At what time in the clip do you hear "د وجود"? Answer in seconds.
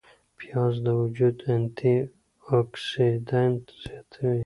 0.85-1.37